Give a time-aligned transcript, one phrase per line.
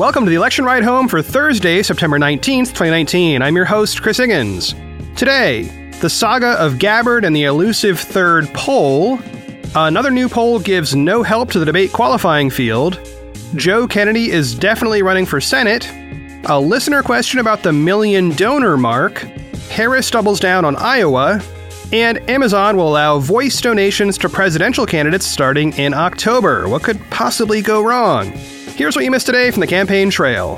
[0.00, 3.42] welcome to the election ride home for Thursday, September 19th, 2019.
[3.42, 4.74] I'm your host, Chris Higgins.
[5.14, 5.64] Today,
[6.00, 9.20] the saga of Gabbard and the elusive third poll.
[9.74, 12.98] Another new poll gives no help to the debate qualifying field.
[13.56, 15.86] Joe Kennedy is definitely running for Senate.
[16.46, 19.18] A listener question about the million donor mark.
[19.68, 21.42] Harris doubles down on Iowa.
[21.92, 26.70] And Amazon will allow voice donations to presidential candidates starting in October.
[26.70, 28.32] What could possibly go wrong?
[28.80, 30.56] Here's what you missed today from the campaign trail.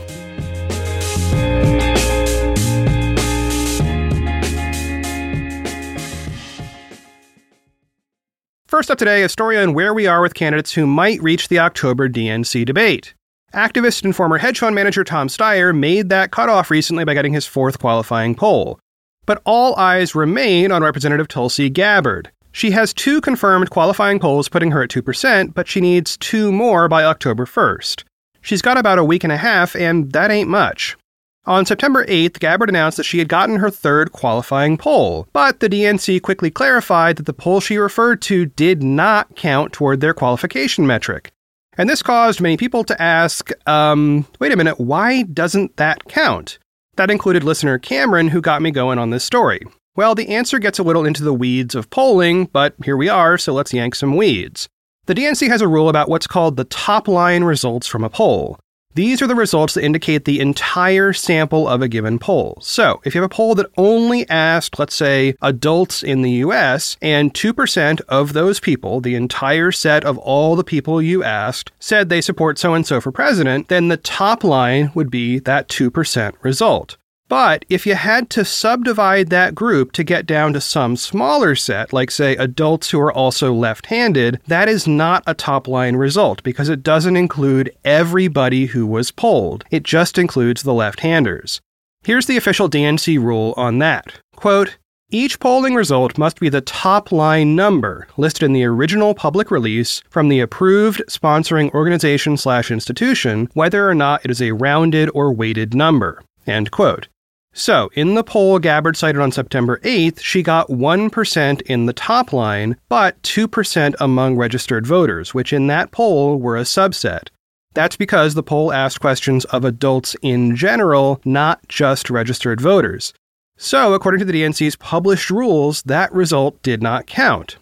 [8.69, 11.59] First up today, a story on where we are with candidates who might reach the
[11.59, 13.12] October DNC debate.
[13.55, 17.48] Activist and former hedge fund manager Tom Steyer made that cutoff recently by getting his
[17.48, 18.79] fourth qualifying poll.
[19.27, 22.31] But all eyes remain on Representative Tulsi Gabbard.
[22.53, 26.87] She has two confirmed qualifying polls putting her at 2%, but she needs two more
[26.87, 28.05] by October 1st.
[28.43, 30.97] She's got about a week and a half, and that ain't much.
[31.45, 35.69] On September 8th, Gabbard announced that she had gotten her third qualifying poll, but the
[35.69, 40.87] DNC quickly clarified that the poll she referred to did not count toward their qualification
[40.87, 41.33] metric.
[41.77, 46.59] And this caused many people to ask, um, wait a minute, why doesn't that count?
[46.97, 49.62] That included listener Cameron, who got me going on this story.
[49.97, 53.37] Well, the answer gets a little into the weeds of polling, but here we are,
[53.37, 54.69] so let's yank some weeds.
[55.06, 58.61] The DNC has a rule about what's called the top line results from a poll.
[58.95, 62.59] These are the results that indicate the entire sample of a given poll.
[62.61, 66.97] So, if you have a poll that only asked, let's say, adults in the US,
[67.03, 72.09] and 2% of those people, the entire set of all the people you asked, said
[72.09, 76.33] they support so and so for president, then the top line would be that 2%
[76.42, 76.97] result.
[77.28, 81.92] But if you had to subdivide that group to get down to some smaller set,
[81.92, 86.43] like say adults who are also left handed, that is not a top line result
[86.43, 89.65] because it doesn't include everybody who was polled.
[89.71, 91.60] It just includes the left handers.
[92.05, 94.12] Here's the official DNC rule on that.
[94.37, 94.77] Quote,
[95.15, 100.03] each polling result must be the top line number listed in the original public release
[100.09, 105.31] from the approved sponsoring organization slash institution, whether or not it is a rounded or
[105.31, 106.22] weighted number.
[106.47, 107.09] End quote.
[107.55, 112.33] So, in the poll Gabbard cited on September 8th, she got 1% in the top
[112.33, 117.29] line, but 2% among registered voters, which in that poll were a subset.
[117.75, 123.13] That's because the poll asked questions of adults in general, not just registered voters.
[123.59, 127.59] So, according to the DNC's published rules, that result did not count.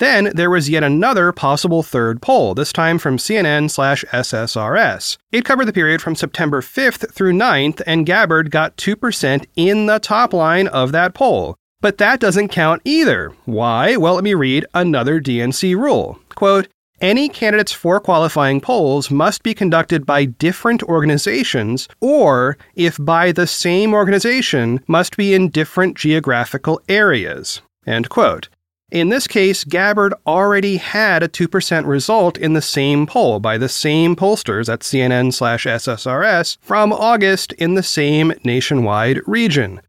[0.00, 5.18] Then there was yet another possible third poll, this time from CNN slash SSRS.
[5.30, 9.98] It covered the period from September 5th through 9th, and Gabbard got 2% in the
[9.98, 11.54] top line of that poll.
[11.82, 13.32] But that doesn't count either.
[13.44, 13.98] Why?
[13.98, 16.18] Well, let me read another DNC rule.
[16.34, 16.68] Quote,
[17.02, 23.46] any candidate's for qualifying polls must be conducted by different organizations, or, if by the
[23.46, 27.60] same organization, must be in different geographical areas.
[27.86, 28.48] End quote.
[28.90, 33.68] In this case, Gabbard already had a 2% result in the same poll by the
[33.68, 39.80] same pollsters at CNN slash SSRS from August in the same nationwide region.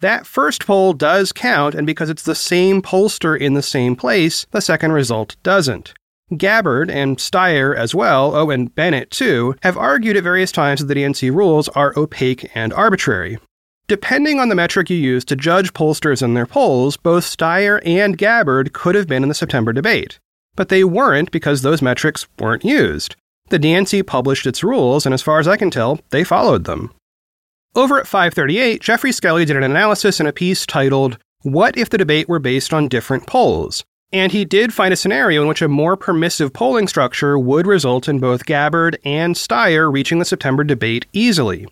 [0.00, 4.46] That first poll does count, and because it's the same pollster in the same place,
[4.50, 5.94] the second result doesn't.
[6.36, 10.86] Gabbard and Steyer as well, oh, and Bennet too, have argued at various times that
[10.86, 13.38] the DNC rules are opaque and arbitrary.
[13.90, 18.16] Depending on the metric you use to judge pollsters and their polls, both Steyer and
[18.16, 20.20] Gabbard could have been in the September debate.
[20.54, 23.16] But they weren't because those metrics weren't used.
[23.48, 26.92] The DNC published its rules, and as far as I can tell, they followed them.
[27.74, 31.98] Over at 538, Geoffrey Skelley did an analysis in a piece titled, What if the
[31.98, 33.82] debate were based on different polls?
[34.12, 38.08] And he did find a scenario in which a more permissive polling structure would result
[38.08, 41.66] in both Gabbard and Steyer reaching the September debate easily.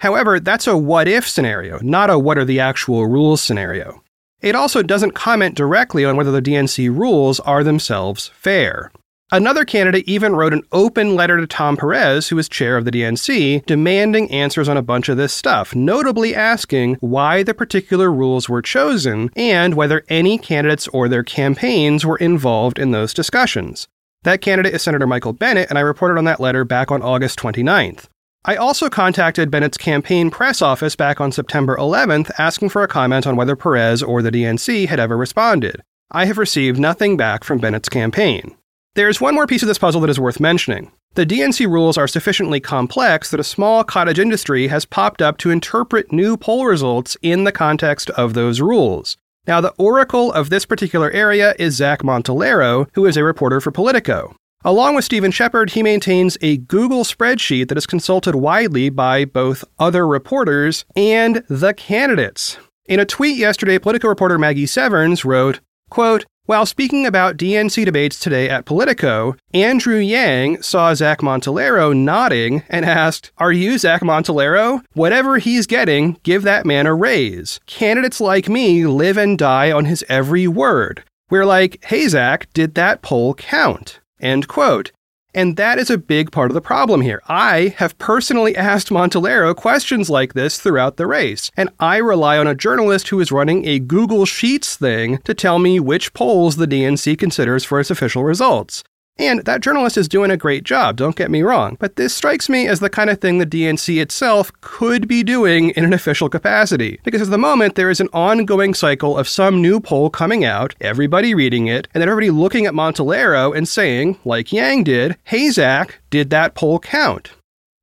[0.00, 4.02] However, that's a what if scenario, not a what are the actual rules scenario.
[4.40, 8.90] It also doesn't comment directly on whether the DNC rules are themselves fair.
[9.32, 12.90] Another candidate even wrote an open letter to Tom Perez, who is chair of the
[12.90, 18.48] DNC, demanding answers on a bunch of this stuff, notably asking why the particular rules
[18.48, 23.86] were chosen and whether any candidates or their campaigns were involved in those discussions.
[24.22, 27.38] That candidate is Senator Michael Bennet, and I reported on that letter back on August
[27.38, 28.06] 29th.
[28.42, 33.26] I also contacted Bennet's campaign press office back on September 11th asking for a comment
[33.26, 35.82] on whether Perez or the DNC had ever responded.
[36.10, 38.56] I have received nothing back from Bennet's campaign.
[38.94, 40.90] There's one more piece of this puzzle that is worth mentioning.
[41.16, 45.50] The DNC rules are sufficiently complex that a small cottage industry has popped up to
[45.50, 49.18] interpret new poll results in the context of those rules.
[49.46, 53.70] Now, the oracle of this particular area is Zach Montellaro, who is a reporter for
[53.70, 54.34] Politico.
[54.62, 59.64] Along with Steven Shepard, he maintains a Google spreadsheet that is consulted widely by both
[59.78, 62.58] other reporters and the candidates.
[62.84, 68.20] In a tweet yesterday, Politico reporter Maggie Severns wrote, quote, while speaking about DNC debates
[68.20, 74.82] today at Politico, Andrew Yang saw Zach Montellaro nodding and asked, Are you Zach Montellaro?
[74.92, 77.60] Whatever he's getting, give that man a raise.
[77.64, 81.02] Candidates like me live and die on his every word.
[81.30, 84.00] We're like, Hey, Zach, did that poll count?
[84.20, 84.92] End quote.
[85.32, 87.22] And that is a big part of the problem here.
[87.28, 92.48] I have personally asked Montellaro questions like this throughout the race, and I rely on
[92.48, 96.66] a journalist who is running a Google Sheets thing to tell me which polls the
[96.66, 98.82] DNC considers for its official results.
[99.20, 102.48] And that journalist is doing a great job, don't get me wrong, but this strikes
[102.48, 106.30] me as the kind of thing the DNC itself could be doing in an official
[106.30, 106.98] capacity.
[107.04, 110.74] Because at the moment, there is an ongoing cycle of some new poll coming out,
[110.80, 115.50] everybody reading it, and then everybody looking at Montellaro and saying, like Yang did, hey,
[115.50, 117.32] Zach, did that poll count?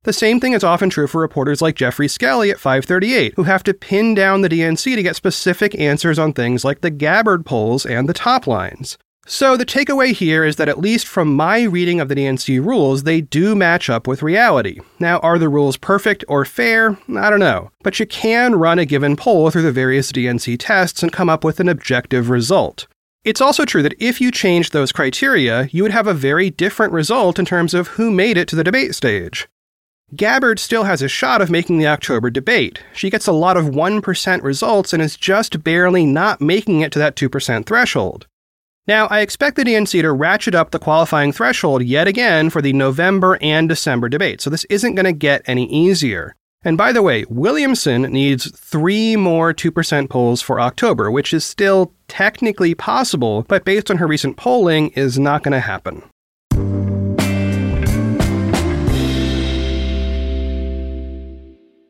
[0.02, 3.62] The same thing is often true for reporters like Geoffrey Skelley at 538, who have
[3.62, 7.86] to pin down the DNC to get specific answers on things like the Gabbard polls
[7.86, 8.98] and the top lines.
[9.30, 13.02] So the takeaway here is that at least from my reading of the DNC rules,
[13.02, 14.80] they do match up with reality.
[14.98, 16.98] Now, are the rules perfect or fair?
[17.14, 17.70] I don't know.
[17.82, 21.44] But you can run a given poll through the various DNC tests and come up
[21.44, 22.86] with an objective result.
[23.22, 26.94] It's also true that if you changed those criteria, you would have a very different
[26.94, 29.46] result in terms of who made it to the debate stage.
[30.16, 32.82] Gabbard still has a shot of making the October debate.
[32.94, 36.98] She gets a lot of 1% results and is just barely not making it to
[36.98, 38.26] that 2% threshold.
[38.88, 42.72] Now, I expect the DNC to ratchet up the qualifying threshold yet again for the
[42.72, 46.34] November and December debate, so this isn't going to get any easier.
[46.62, 51.92] And by the way, Williamson needs three more 2% polls for October, which is still
[52.08, 56.02] technically possible, but based on her recent polling, is not going to happen.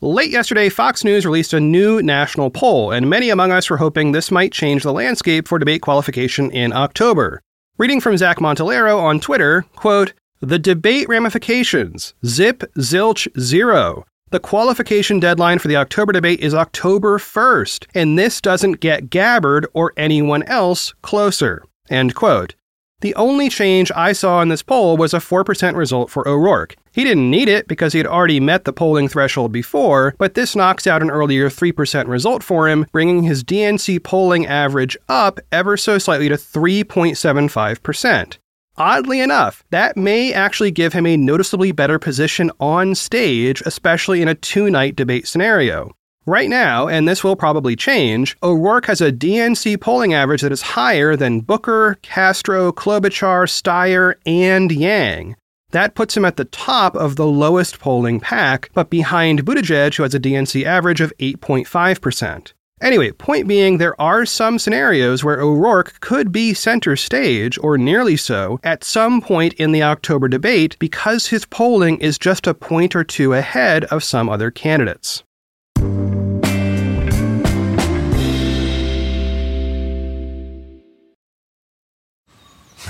[0.00, 4.12] Late yesterday, Fox News released a new national poll, and many among us were hoping
[4.12, 7.42] this might change the landscape for debate qualification in October.
[7.78, 14.04] Reading from Zach Montellaro on Twitter, quote, The debate ramifications, zip, zilch, zero.
[14.30, 19.66] The qualification deadline for the October debate is October 1st, and this doesn't get Gabbard
[19.74, 21.64] or anyone else closer.
[21.90, 22.54] End quote.
[23.00, 26.74] The only change I saw in this poll was a 4% result for O'Rourke.
[26.90, 30.56] He didn't need it because he had already met the polling threshold before, but this
[30.56, 35.76] knocks out an earlier 3% result for him, bringing his DNC polling average up ever
[35.76, 38.38] so slightly to 3.75%.
[38.76, 44.28] Oddly enough, that may actually give him a noticeably better position on stage, especially in
[44.28, 45.92] a two night debate scenario.
[46.28, 50.60] Right now, and this will probably change, O'Rourke has a DNC polling average that is
[50.60, 55.36] higher than Booker, Castro, Klobuchar, Steyer, and Yang.
[55.70, 60.02] That puts him at the top of the lowest polling pack, but behind Buttigieg, who
[60.02, 62.52] has a DNC average of 8.5%.
[62.82, 68.18] Anyway, point being, there are some scenarios where O'Rourke could be center stage, or nearly
[68.18, 72.94] so, at some point in the October debate because his polling is just a point
[72.94, 75.24] or two ahead of some other candidates.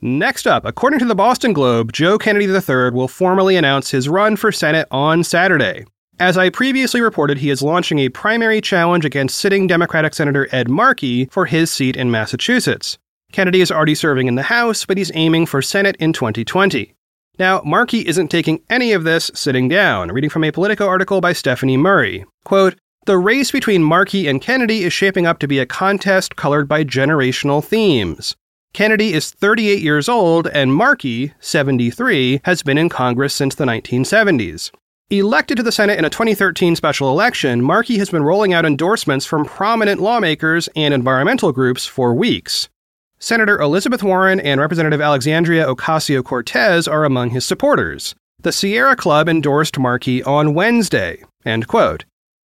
[0.00, 4.36] Next up, according to the Boston Globe, Joe Kennedy III will formally announce his run
[4.36, 5.86] for Senate on Saturday.
[6.20, 10.68] As I previously reported, he is launching a primary challenge against sitting Democratic Senator Ed
[10.68, 12.96] Markey for his seat in Massachusetts.
[13.32, 16.94] Kennedy is already serving in the House, but he's aiming for Senate in 2020.
[17.40, 21.32] Now, Markey isn't taking any of this sitting down, reading from a Politico article by
[21.32, 22.24] Stephanie Murray.
[22.44, 22.76] Quote,
[23.06, 26.84] the race between Markey and Kennedy is shaping up to be a contest colored by
[26.84, 28.36] generational themes.
[28.72, 34.70] Kennedy is 38 years old, and Markey, 73, has been in Congress since the 1970s.
[35.10, 39.24] Elected to the Senate in a 2013 special election, Markey has been rolling out endorsements
[39.24, 42.68] from prominent lawmakers and environmental groups for weeks.
[43.18, 48.14] Senator Elizabeth Warren and Representative Alexandria Ocasio Cortez are among his supporters.
[48.40, 51.24] The Sierra Club endorsed Markey on Wednesday.
[51.44, 52.04] End quote.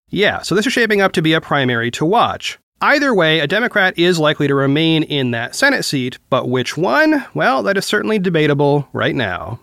[0.08, 2.60] Yeah, so this is shaping up to be a primary to watch.
[2.84, 7.24] Either way, a Democrat is likely to remain in that Senate seat, but which one?
[7.36, 9.60] Well, that is certainly debatable right now.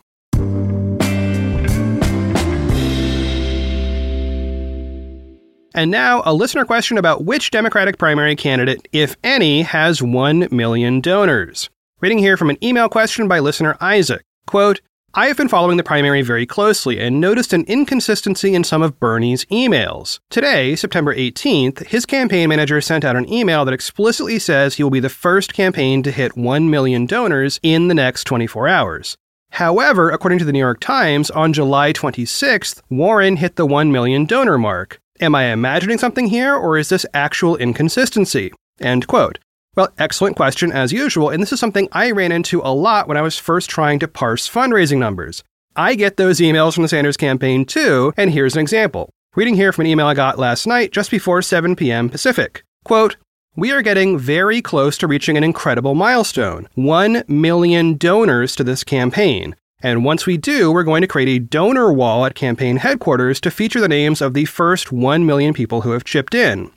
[5.75, 11.01] And now, a listener question about which Democratic primary candidate, if any, has 1 million
[11.01, 11.71] donors.
[12.01, 14.23] Reading here from an email question by listener Isaac.
[14.47, 14.81] Quote,
[15.15, 19.01] I have been following the primary very closely and noticed an inconsistency in some of
[19.01, 20.21] Bernie's emails.
[20.29, 24.91] Today, September 18th, his campaign manager sent out an email that explicitly says he will
[24.91, 29.17] be the first campaign to hit 1 million donors in the next 24 hours.
[29.53, 34.27] However, according to the New York Times, on July 26th, Warren hit the 1 million
[34.27, 35.01] donor mark.
[35.21, 38.53] Am I imagining something here, or is this actual inconsistency?
[38.79, 39.39] End quote.
[39.79, 43.17] Well, excellent question as usual, and this is something I ran into a lot when
[43.17, 45.45] I was first trying to parse fundraising numbers.
[45.77, 49.09] I get those emails from the Sanders campaign too, and here's an example.
[49.37, 52.11] Reading here from an email I got last night just before 7 p.m.
[52.11, 52.65] Pacific.
[52.85, 53.19] Quote,
[53.55, 58.83] we are getting very close to reaching an incredible milestone 1 million donors to this
[58.83, 59.55] campaign.
[59.81, 63.51] And once we do, we're going to create a donor wall at campaign headquarters to
[63.53, 66.73] feature the names of the first 1 million people who have chipped in.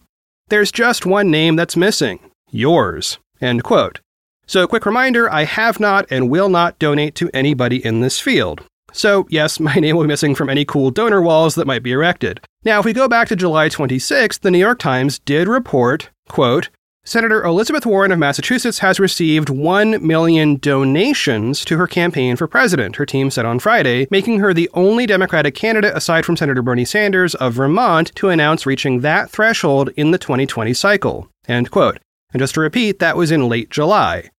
[0.49, 2.19] There's just one name that's missing
[2.51, 3.17] yours.
[3.39, 3.99] End quote.
[4.45, 8.19] So, a quick reminder I have not and will not donate to anybody in this
[8.19, 8.63] field.
[8.93, 11.91] So, yes, my name will be missing from any cool donor walls that might be
[11.91, 12.41] erected.
[12.63, 16.69] Now, if we go back to July 26th, the New York Times did report, quote,
[17.03, 22.97] Senator Elizabeth Warren of Massachusetts has received 1 million donations to her campaign for president,
[22.97, 26.85] her team said on Friday, making her the only Democratic candidate aside from Senator Bernie
[26.85, 31.27] Sanders of Vermont to announce reaching that threshold in the 2020 cycle.
[31.47, 31.97] End quote.
[32.33, 34.29] And just to repeat, that was in late July.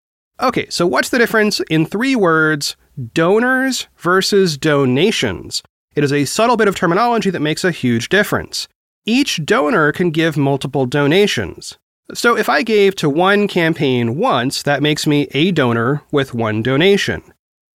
[0.41, 2.77] Okay, so what's the difference in three words
[3.13, 5.63] donors versus donations?
[5.95, 8.67] It is a subtle bit of terminology that makes a huge difference.
[9.05, 11.77] Each donor can give multiple donations.
[12.15, 16.63] So if I gave to one campaign once, that makes me a donor with one
[16.63, 17.23] donation.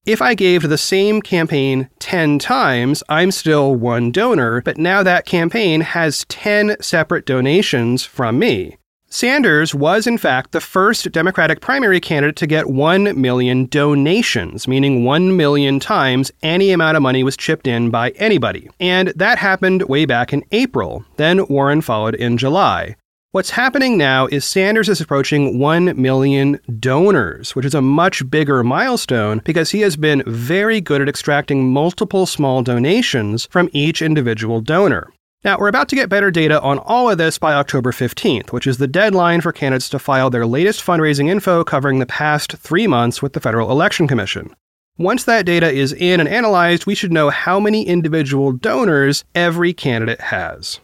[0.06, 5.04] If I gave to the same campaign 10 times, I'm still one donor, but now
[5.04, 8.78] that campaign has 10 separate donations from me.
[9.10, 15.06] Sanders was, in fact, the first Democratic primary candidate to get 1 million donations, meaning
[15.06, 18.70] 1 million times any amount of money was chipped in by anybody.
[18.82, 21.06] And that happened way back in April.
[21.16, 22.98] Then Warren followed in July.
[23.32, 28.62] What's happening now is Sanders is approaching 1 million donors, which is a much bigger
[28.62, 34.60] milestone because he has been very good at extracting multiple small donations from each individual
[34.60, 35.10] donor.
[35.44, 38.65] Now, we're about to get better data on all of this by October 15th, which
[38.65, 42.88] is the deadline for candidates to file their latest fundraising info covering the past three
[42.88, 44.56] months with the Federal Election Commission.
[44.98, 49.74] Once that data is in and analyzed, we should know how many individual donors every
[49.74, 50.79] candidate has.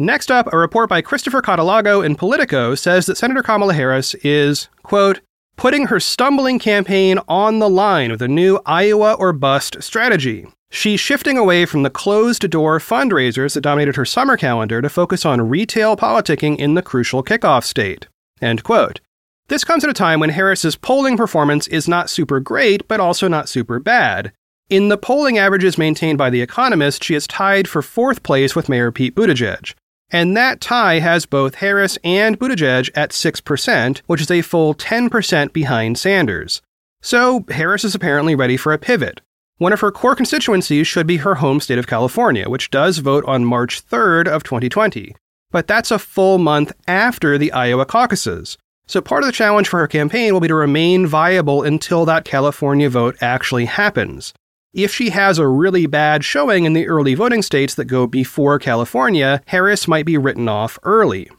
[0.00, 4.68] Next up, a report by Christopher Cadelago in Politico says that Senator Kamala Harris is,
[4.82, 5.20] quote,
[5.56, 10.46] putting her stumbling campaign on the line with a new Iowa or bust strategy.
[10.70, 15.24] She's shifting away from the closed door fundraisers that dominated her summer calendar to focus
[15.24, 18.08] on retail politicking in the crucial kickoff state.
[18.40, 19.00] End quote.
[19.48, 23.28] This comes at a time when Harris's polling performance is not super great, but also
[23.28, 24.32] not super bad.
[24.70, 28.70] In the polling averages maintained by The Economist, she is tied for fourth place with
[28.70, 29.74] Mayor Pete Buttigieg.
[30.14, 35.52] And that tie has both Harris and Buttigieg at 6%, which is a full 10%
[35.52, 36.62] behind Sanders.
[37.02, 39.20] So Harris is apparently ready for a pivot.
[39.58, 43.24] One of her core constituencies should be her home state of California, which does vote
[43.24, 45.16] on March 3rd of 2020.
[45.50, 48.56] But that's a full month after the Iowa caucuses.
[48.86, 52.24] So part of the challenge for her campaign will be to remain viable until that
[52.24, 54.32] California vote actually happens
[54.74, 58.58] if she has a really bad showing in the early voting states that go before
[58.58, 61.30] California, Harris might be written off early.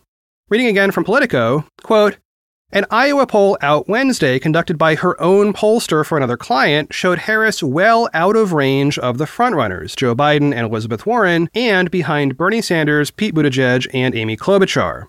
[0.50, 2.18] Reading again from Politico, quote,
[2.72, 7.62] an Iowa poll out Wednesday, conducted by her own pollster for another client, showed Harris
[7.62, 12.62] well out of range of the frontrunners, Joe Biden and Elizabeth Warren, and behind Bernie
[12.62, 15.08] Sanders, Pete Buttigieg, and Amy Klobuchar.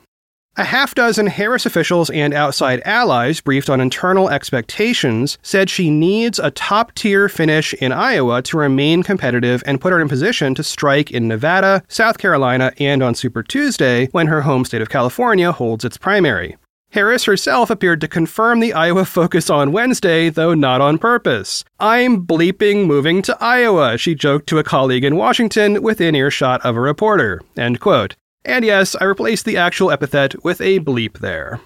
[0.59, 6.39] A half dozen Harris officials and outside allies, briefed on internal expectations, said she needs
[6.39, 10.63] a top tier finish in Iowa to remain competitive and put her in position to
[10.63, 15.53] strike in Nevada, South Carolina, and on Super Tuesday when her home state of California
[15.53, 16.57] holds its primary.
[16.93, 21.65] Harris herself appeared to confirm the Iowa focus on Wednesday, though not on purpose.
[21.79, 26.77] I'm bleeping moving to Iowa, she joked to a colleague in Washington within earshot of
[26.77, 27.43] a reporter.
[27.59, 28.17] End quote.
[28.47, 31.61] And yes, I replaced the actual epithet with a bleep there.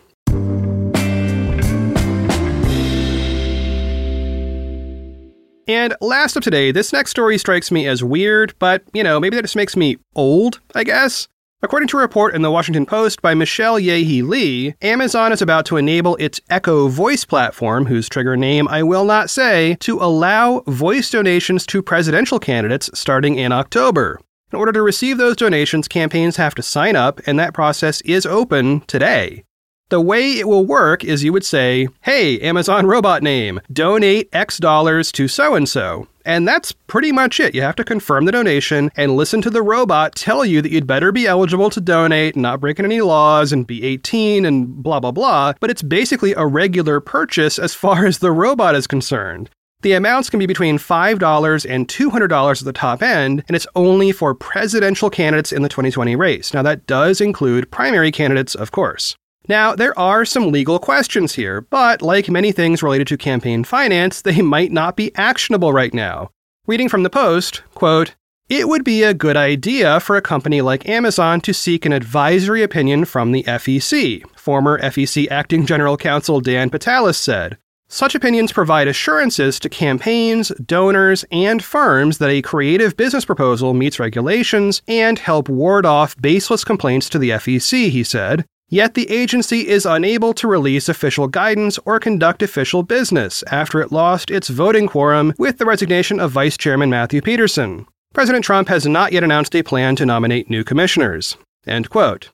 [5.69, 9.37] And last of today, this next story strikes me as weird, but, you know, maybe
[9.37, 11.29] that just makes me old, I guess.
[11.63, 15.43] According to a report in the Washington Post by Michelle Ye Hee Lee, Amazon is
[15.43, 19.99] about to enable its Echo voice platform, whose trigger name I will not say, to
[19.99, 24.19] allow voice donations to presidential candidates starting in October.
[24.53, 28.27] In order to receive those donations, campaigns have to sign up, and that process is
[28.27, 29.45] open today.
[29.91, 34.59] The way it will work is you would say, Hey, Amazon robot name, donate X
[34.59, 36.09] dollars to so and so.
[36.25, 37.55] And that's pretty much it.
[37.55, 40.87] You have to confirm the donation and listen to the robot tell you that you'd
[40.87, 45.13] better be eligible to donate, not breaking any laws, and be 18 and blah, blah,
[45.13, 45.55] blah.
[45.61, 49.51] But it's basically a regular purchase as far as the robot is concerned.
[49.83, 54.13] The amounts can be between $5 and $200 at the top end, and it's only
[54.13, 56.53] for presidential candidates in the 2020 race.
[56.53, 59.17] Now, that does include primary candidates, of course.
[59.49, 64.21] Now, there are some legal questions here, but like many things related to campaign finance,
[64.21, 66.31] they might not be actionable right now.
[66.67, 68.15] Reading from the Post, quote,
[68.51, 72.63] it would be a good idea for a company like Amazon to seek an advisory
[72.63, 77.59] opinion from the FEC, former FEC Acting General Counsel Dan Petalas said.
[77.93, 83.99] Such opinions provide assurances to campaigns, donors, and firms that a creative business proposal meets
[83.99, 88.45] regulations and help ward off baseless complaints to the FEC, he said.
[88.69, 93.91] Yet the agency is unable to release official guidance or conduct official business after it
[93.91, 97.89] lost its voting quorum with the resignation of Vice Chairman Matthew Peterson.
[98.15, 101.37] President Trump has not yet announced a plan to nominate new commissioners.
[101.67, 102.31] End quote.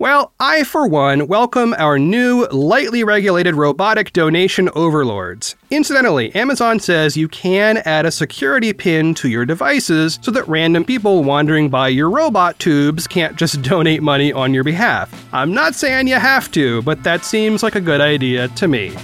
[0.00, 5.56] Well, I, for one, welcome our new, lightly regulated robotic donation overlords.
[5.70, 10.84] Incidentally, Amazon says you can add a security pin to your devices so that random
[10.84, 15.12] people wandering by your robot tubes can't just donate money on your behalf.
[15.32, 18.94] I'm not saying you have to, but that seems like a good idea to me.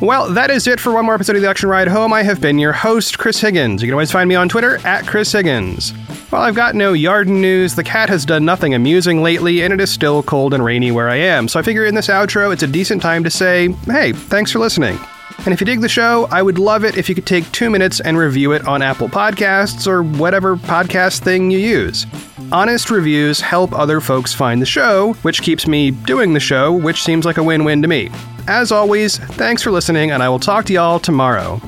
[0.00, 2.10] Well, that is it for one more episode of the Election Ride Home.
[2.10, 3.82] I have been your host, Chris Higgins.
[3.82, 5.90] You can always find me on Twitter at Chris Higgins.
[6.30, 9.80] While I've got no Yarden news, the cat has done nothing amusing lately, and it
[9.80, 11.48] is still cold and rainy where I am.
[11.48, 14.58] So I figure in this outro, it's a decent time to say, hey, thanks for
[14.58, 14.98] listening.
[15.44, 17.68] And if you dig the show, I would love it if you could take two
[17.68, 22.06] minutes and review it on Apple Podcasts or whatever podcast thing you use.
[22.52, 27.04] Honest reviews help other folks find the show, which keeps me doing the show, which
[27.04, 28.10] seems like a win win to me.
[28.48, 31.60] As always, thanks for listening, and I will talk to y'all tomorrow.